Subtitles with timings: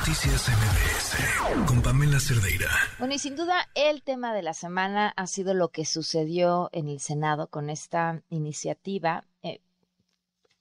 [0.00, 2.70] Noticias MBS con Pamela Cerdeira.
[2.98, 6.88] Bueno, y sin duda el tema de la semana ha sido lo que sucedió en
[6.88, 9.26] el Senado con esta iniciativa.
[9.42, 9.60] Eh,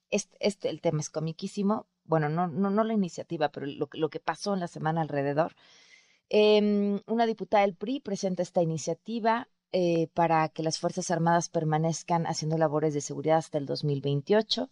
[0.10, 1.88] este, este, el tema es comiquísimo.
[2.04, 5.56] Bueno, no, no, no la iniciativa, pero lo, que pasó en la semana alrededor.
[6.30, 12.28] Eh, una diputada del PRI presenta esta iniciativa eh, para que las Fuerzas Armadas permanezcan
[12.28, 14.70] haciendo labores de seguridad hasta el 2028.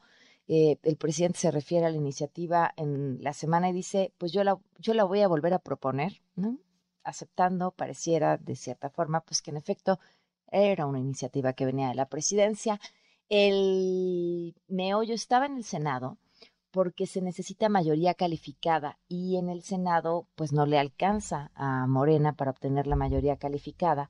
[0.47, 4.43] Eh, el presidente se refiere a la iniciativa en la semana y dice, pues yo
[4.43, 6.57] la, yo la voy a volver a proponer, ¿no?
[7.03, 9.99] Aceptando, pareciera de cierta forma, pues que en efecto
[10.49, 12.79] era una iniciativa que venía de la presidencia.
[13.29, 16.17] El meollo estaba en el Senado
[16.71, 22.33] porque se necesita mayoría calificada y en el Senado pues no le alcanza a Morena
[22.33, 24.09] para obtener la mayoría calificada.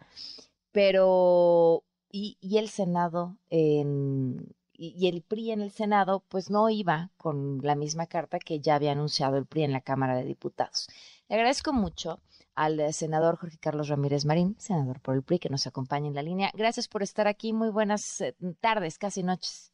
[0.72, 7.10] Pero, y, y el Senado en, y, el PRI en el Senado, pues no iba
[7.18, 10.88] con la misma carta que ya había anunciado el PRI en la Cámara de Diputados.
[11.28, 12.20] Le agradezco mucho
[12.56, 16.16] al eh, senador Jorge Carlos Ramírez Marín, senador por el PRI, que nos acompaña en
[16.16, 16.52] la línea.
[16.54, 17.54] Gracias por estar aquí.
[17.54, 19.74] Muy buenas eh, tardes, casi noches.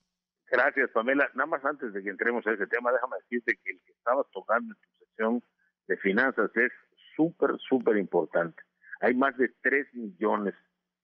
[0.50, 1.30] Gracias, Pamela.
[1.34, 4.26] Nada más antes de que entremos a ese tema, déjame decirte que el que estabas
[4.32, 5.44] tocando en tu sección
[5.88, 6.72] de finanzas es
[7.16, 8.64] súper, súper importante.
[9.02, 10.54] Hay más de 3 millones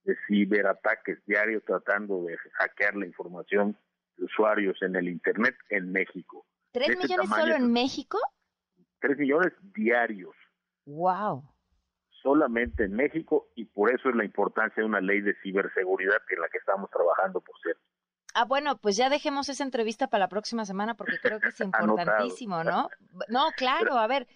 [0.04, 3.78] de ciberataques diarios tratando de hackear la información
[4.22, 6.46] usuarios en el Internet en México.
[6.72, 8.20] ¿Tres millones solo en México?
[9.00, 10.36] Tres millones diarios.
[10.86, 11.44] ¡Wow!
[12.22, 16.42] Solamente en México y por eso es la importancia de una ley de ciberseguridad en
[16.42, 17.82] la que estamos trabajando, por cierto.
[18.36, 21.60] Ah, bueno, pues ya dejemos esa entrevista para la próxima semana porque creo que es
[21.62, 22.90] importantísimo, ¿no?
[23.30, 24.28] No, claro, a ver,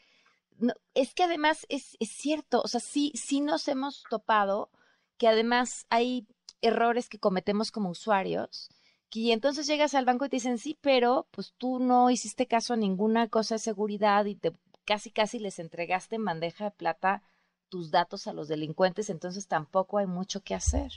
[0.93, 4.71] es que además es, es cierto, o sea, sí, sí nos hemos topado
[5.17, 6.27] que además hay
[6.61, 8.69] errores que cometemos como usuarios
[9.15, 12.73] y entonces llegas al banco y te dicen, sí, pero pues tú no hiciste caso
[12.73, 14.51] a ninguna cosa de seguridad y te
[14.85, 17.21] casi casi les entregaste en bandeja de plata
[17.69, 20.91] tus datos a los delincuentes, entonces tampoco hay mucho que hacer.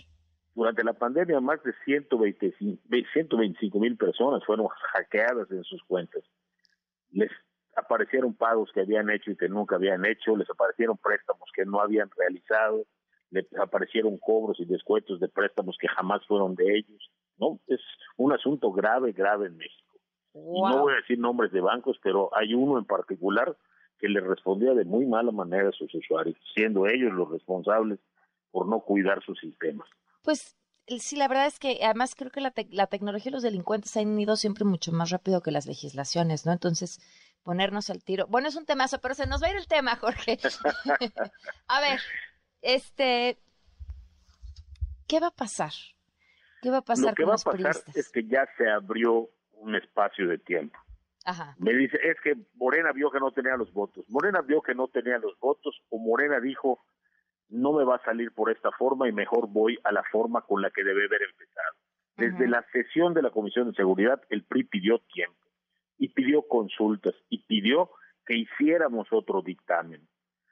[0.54, 6.22] Durante la pandemia, más de 125 mil personas fueron hackeadas en sus cuentas.
[7.10, 7.30] Les
[7.76, 11.80] aparecieron pagos que habían hecho y que nunca habían hecho, les aparecieron préstamos que no
[11.80, 12.86] habían realizado,
[13.30, 17.60] les aparecieron cobros y descuentos de préstamos que jamás fueron de ellos ¿no?
[17.66, 17.80] Es
[18.16, 19.98] un asunto grave, grave en México.
[20.34, 23.56] Y no voy a decir nombres de bancos, pero hay uno en particular
[23.98, 27.98] que le respondía de muy mala manera a sus usuarios, siendo ellos los responsables
[28.50, 29.88] por no cuidar sus sistemas.
[30.22, 33.96] Pues sí, la verdad es que además creo que la, la tecnología y los delincuentes
[33.96, 36.52] han ido siempre mucho más rápido que las legislaciones, ¿no?
[36.52, 37.00] Entonces,
[37.42, 38.26] ponernos al tiro.
[38.28, 40.38] Bueno, es un temazo, pero se nos va a ir el tema, Jorge.
[41.68, 42.00] a ver,
[42.60, 43.38] este,
[45.06, 45.72] ¿qué va a pasar?
[46.62, 49.74] ¿Qué va a pasar Lo que va a pasar es que ya se abrió un
[49.74, 50.78] espacio de tiempo.
[51.58, 54.04] Me dice, es que Morena vio que no tenía los votos.
[54.08, 56.84] Morena vio que no tenía los votos o Morena dijo,
[57.48, 60.62] no me va a salir por esta forma y mejor voy a la forma con
[60.62, 61.74] la que debe haber empezado.
[62.16, 65.46] Desde la sesión de la Comisión de Seguridad, el PRI pidió tiempo
[65.98, 67.90] y pidió consultas y pidió
[68.24, 70.08] que hiciéramos otro dictamen.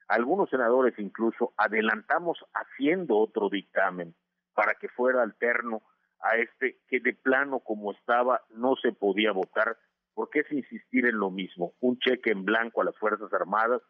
[0.09, 4.15] Algunos senadores incluso adelantamos haciendo otro dictamen
[4.55, 5.83] para que fuera alterno
[6.25, 9.77] a este que de plano como estaba no se podía votar,
[10.15, 13.83] porque es insistir en lo mismo, un cheque en blanco a las Fuerzas Armadas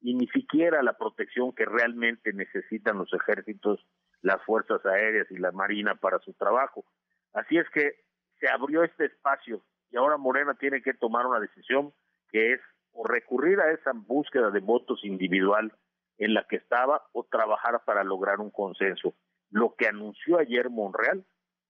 [0.00, 3.86] y ni siquiera la protección que realmente necesitan los ejércitos,
[4.20, 6.84] las Fuerzas Aéreas y la Marina para su trabajo.
[7.32, 7.92] Así es que
[8.40, 11.92] se abrió este espacio y ahora Morena tiene que tomar una decisión
[12.30, 12.60] que es
[12.92, 15.72] o recurrir a esa búsqueda de votos individual
[16.18, 19.14] en la que estaba o trabajar para lograr un consenso.
[19.50, 21.24] Lo que anunció ayer Monreal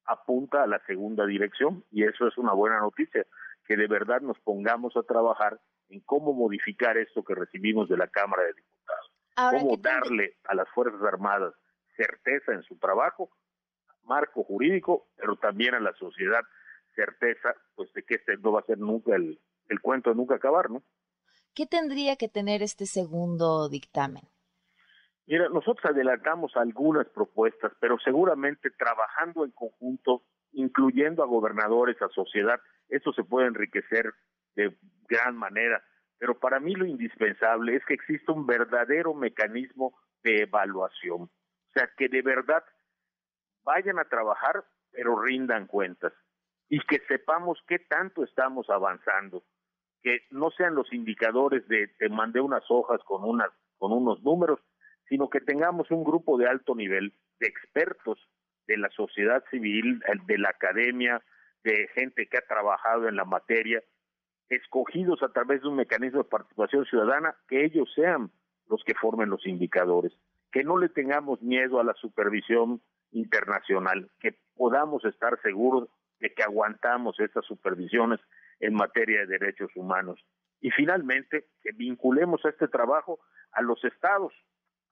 [0.07, 3.27] apunta a la segunda dirección y eso es una buena noticia,
[3.67, 8.09] que de verdad nos pongamos a trabajar en cómo modificar esto que recibimos de la
[8.09, 9.13] Cámara de Diputados,
[9.51, 11.55] cómo darle a las Fuerzas Armadas
[11.97, 13.31] certeza en su trabajo,
[14.05, 16.43] marco jurídico, pero también a la sociedad
[16.95, 20.37] certeza pues de que este no va a ser nunca el, el cuento de nunca
[20.37, 20.83] acabar, ¿no?
[21.55, 24.25] ¿Qué tendría que tener este segundo dictamen?
[25.27, 32.61] Mira, nosotros adelantamos algunas propuestas, pero seguramente trabajando en conjunto, incluyendo a gobernadores, a sociedad,
[32.89, 34.15] eso se puede enriquecer
[34.55, 34.77] de
[35.09, 35.83] gran manera.
[36.19, 41.23] Pero para mí lo indispensable es que exista un verdadero mecanismo de evaluación.
[41.23, 42.65] O sea, que de verdad
[43.65, 46.13] vayan a trabajar, pero rindan cuentas.
[46.69, 49.45] Y que sepamos qué tanto estamos avanzando.
[50.03, 54.61] Que no sean los indicadores de te mandé unas hojas con, unas, con unos números,
[55.09, 58.19] sino que tengamos un grupo de alto nivel de expertos
[58.67, 61.23] de la sociedad civil, de la academia,
[61.63, 63.83] de gente que ha trabajado en la materia,
[64.49, 68.31] escogidos a través de un mecanismo de participación ciudadana, que ellos sean
[68.69, 70.13] los que formen los indicadores,
[70.53, 72.81] que no le tengamos miedo a la supervisión
[73.13, 75.89] internacional, que podamos estar seguros
[76.21, 78.21] de que aguantamos estas supervisiones
[78.61, 80.25] en materia de derechos humanos.
[80.61, 83.21] Y finalmente, que vinculemos a este trabajo
[83.53, 84.33] a los estados,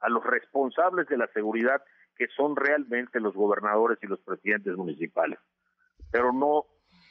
[0.05, 1.83] a los responsables de la seguridad,
[2.15, 5.39] que son realmente los gobernadores y los presidentes municipales,
[6.11, 6.67] pero no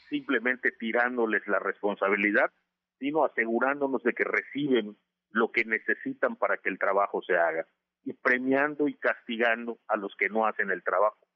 [0.10, 2.52] simplemente tirándoles la responsabilidad,
[3.00, 4.96] sino asegurándonos de que reciben
[5.32, 7.66] lo que necesitan para que el trabajo se haga
[8.04, 11.28] y premiando y castigando a los que no hacen el trabajo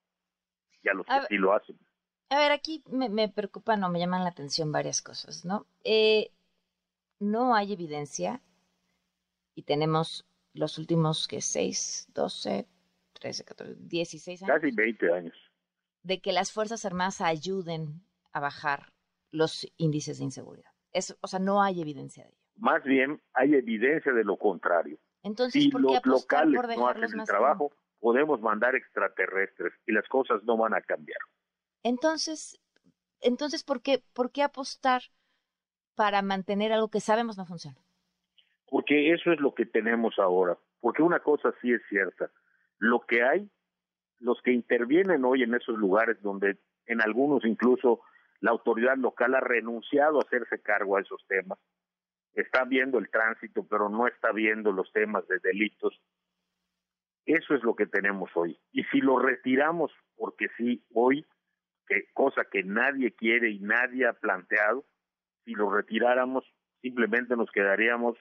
[0.83, 1.77] y a los que sí lo hacen.
[2.29, 5.65] A ver, aquí me, me preocupan o me llaman la atención varias cosas, ¿no?
[5.83, 6.29] Eh,
[7.19, 8.41] no hay evidencia
[9.55, 10.26] y tenemos
[10.57, 12.67] los últimos que 6, 12,
[13.13, 14.55] 13, 14, 16 años.
[14.55, 15.35] Casi 20 años.
[16.03, 18.01] De que las Fuerzas Armadas ayuden
[18.31, 18.93] a bajar
[19.31, 20.71] los índices de inseguridad.
[20.91, 22.37] Eso, o sea, no hay evidencia de ello.
[22.55, 24.97] Más bien hay evidencia de lo contrario.
[25.23, 30.07] Entonces, si ¿por los locales por no hacen el trabajo, podemos mandar extraterrestres y las
[30.07, 31.19] cosas no van a cambiar.
[31.83, 32.59] Entonces,
[33.21, 35.01] entonces ¿por qué, por qué apostar
[35.95, 37.79] para mantener algo que sabemos no funciona?
[38.69, 40.57] Porque eso es lo que tenemos ahora.
[40.79, 42.29] Porque una cosa sí es cierta.
[42.79, 43.49] Lo que hay,
[44.19, 48.01] los que intervienen hoy en esos lugares donde en algunos incluso
[48.39, 51.59] la autoridad local ha renunciado a hacerse cargo a esos temas,
[52.33, 55.99] está viendo el tránsito, pero no está viendo los temas de delitos.
[57.25, 58.57] Eso es lo que tenemos hoy.
[58.71, 61.25] Y si lo retiramos, porque sí, hoy,
[62.13, 64.85] cosa que nadie quiere y nadie ha planteado,
[65.43, 66.45] si lo retiráramos,
[66.81, 68.17] simplemente nos quedaríamos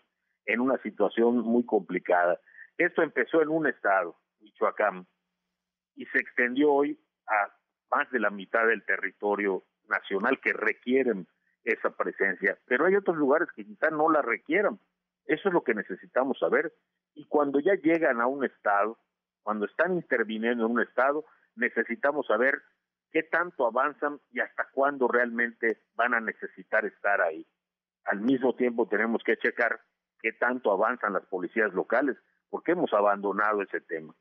[0.47, 2.41] en una situación muy complicada.
[2.79, 5.07] Esto empezó en un estado, Michoacán,
[5.95, 7.55] y se extendió hoy a
[7.91, 11.27] más de la mitad del territorio nacional que requieren
[11.65, 14.79] esa presencia, pero hay otros lugares que quizá no la requieran.
[15.25, 16.73] Eso es lo que necesitamos saber.
[17.15, 18.99] Y cuando ya llegan a un estado,
[19.43, 21.25] cuando están interviniendo en un estado,
[21.57, 22.63] necesitamos saber
[23.11, 27.47] qué tanto avanzan y hasta cuándo realmente van a necesitar estar ahí.
[28.05, 29.81] Al mismo tiempo tenemos que checar
[30.21, 32.17] qué tanto avanzan las policías locales,
[32.51, 34.15] porque hemos abandonado ese tema.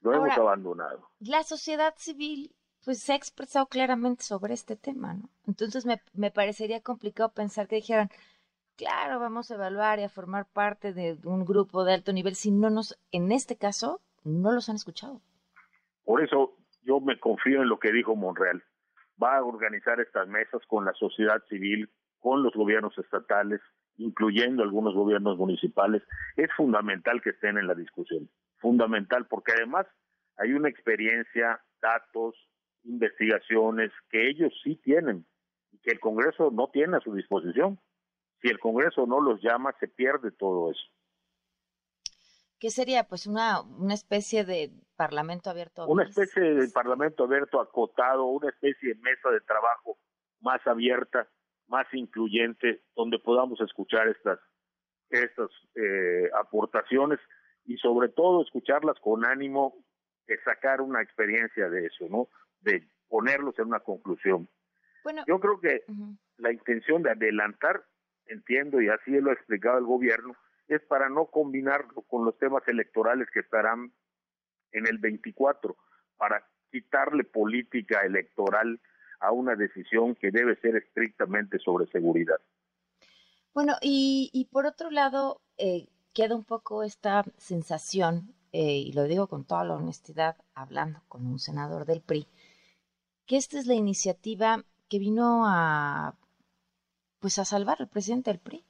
[0.00, 1.10] Lo hemos abandonado.
[1.20, 2.54] La sociedad civil
[2.84, 5.28] pues se ha expresado claramente sobre este tema, ¿no?
[5.46, 8.08] Entonces me, me parecería complicado pensar que dijeran,
[8.76, 12.50] claro, vamos a evaluar y a formar parte de un grupo de alto nivel, si
[12.50, 15.20] no nos, en este caso, no los han escuchado.
[16.04, 18.62] Por eso yo me confío en lo que dijo Monreal.
[19.22, 21.90] Va a organizar estas mesas con la sociedad civil,
[22.20, 23.60] con los gobiernos estatales,
[23.98, 26.02] incluyendo algunos gobiernos municipales.
[26.36, 28.30] Es fundamental que estén en la discusión.
[28.58, 29.86] Fundamental, porque además
[30.36, 32.34] hay una experiencia, datos,
[32.84, 35.26] investigaciones que ellos sí tienen
[35.72, 37.78] y que el Congreso no tiene a su disposición.
[38.40, 40.82] Si el Congreso no los llama, se pierde todo eso.
[42.60, 43.04] ¿Qué sería?
[43.04, 45.86] Pues una, una especie de parlamento abierto.
[45.86, 49.98] Una especie de parlamento abierto acotado, una especie de mesa de trabajo
[50.40, 51.28] más abierta,
[51.68, 54.38] más incluyente, donde podamos escuchar estas,
[55.10, 57.18] estas eh, aportaciones
[57.64, 59.74] y sobre todo escucharlas con ánimo
[60.26, 62.28] de sacar una experiencia de eso, ¿no?
[62.60, 64.48] de ponerlos en una conclusión.
[65.04, 65.84] Bueno, Yo creo que
[66.36, 67.84] la intención de adelantar,
[68.26, 70.34] entiendo, y así lo ha explicado el gobierno,
[70.66, 73.92] es para no combinarlo con los temas electorales que estarán
[74.72, 75.76] en el 24,
[76.16, 78.80] para quitarle política electoral
[79.20, 82.40] a una decisión que debe ser estrictamente sobre seguridad.
[83.54, 89.04] Bueno, y, y por otro lado, eh, queda un poco esta sensación, eh, y lo
[89.04, 92.26] digo con toda la honestidad, hablando con un senador del PRI,
[93.26, 96.14] que esta es la iniciativa que vino a
[97.20, 98.64] pues a salvar al presidente del PRI.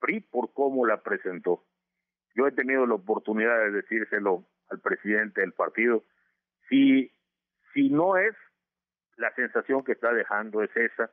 [0.00, 1.64] PRI por cómo la presentó.
[2.34, 6.04] Yo he tenido la oportunidad de decírselo al presidente del partido.
[6.70, 7.12] Si,
[7.74, 8.34] si no es,
[9.16, 11.10] la sensación que está dejando es esa,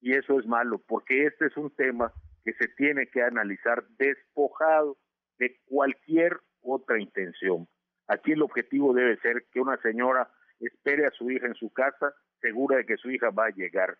[0.00, 2.12] y eso es malo, porque este es un tema
[2.44, 4.98] que se tiene que analizar despojado
[5.38, 7.66] de cualquier otra intención.
[8.08, 12.14] Aquí el objetivo debe ser que una señora espere a su hija en su casa,
[12.40, 13.96] segura de que su hija va a llegar.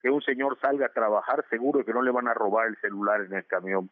[0.00, 2.76] Que un señor salga a trabajar, seguro de que no le van a robar el
[2.76, 3.90] celular en el camión.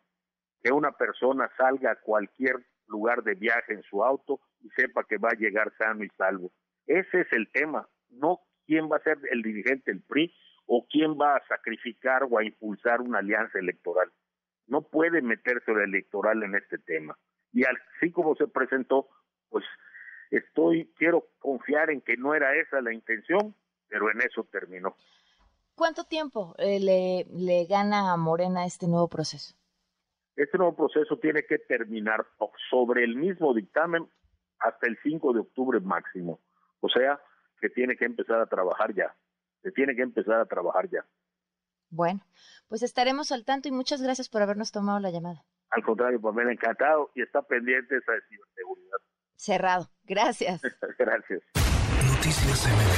[0.63, 5.19] Que una persona salga a cualquier lugar de viaje en su auto y sepa que
[5.19, 6.51] va a llegar sano y salvo.
[6.87, 10.35] Ese es el tema, no quién va a ser el dirigente del PRI
[10.67, 14.13] o quién va a sacrificar o a impulsar una alianza electoral.
[14.67, 17.17] No puede meterse el electoral en este tema.
[17.53, 19.09] Y así como se presentó,
[19.49, 19.65] pues
[20.31, 23.55] estoy, quiero confiar en que no era esa la intención,
[23.89, 24.97] pero en eso terminó.
[25.77, 29.55] ¿Cuánto tiempo eh, le, le gana a Morena este nuevo proceso?
[30.37, 32.27] Este nuevo proceso tiene que terminar
[32.71, 34.07] sobre el mismo dictamen
[34.59, 36.41] hasta el 5 de octubre máximo.
[36.81, 37.19] O sea,
[37.61, 39.15] que tiene que empezar a trabajar ya.
[39.63, 41.05] Se tiene que empezar a trabajar ya.
[41.89, 42.21] Bueno,
[42.69, 45.45] pues estaremos al tanto y muchas gracias por habernos tomado la llamada.
[45.71, 48.99] Al contrario, pues me ha encantado y está pendiente esa ciberseguridad.
[49.37, 49.89] Cerrado.
[50.05, 50.61] Gracias.
[50.99, 51.43] gracias.
[52.15, 52.96] Noticias MBS